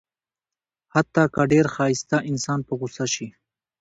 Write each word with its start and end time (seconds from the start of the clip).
حتی 0.93 1.23
که 1.33 1.41
ډېر 1.51 1.65
ښایسته 1.75 2.17
انسان 2.29 2.59
په 2.67 2.73
غوسه 2.79 3.05
شي. 3.13 3.27